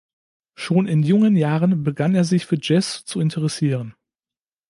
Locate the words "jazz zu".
2.59-3.19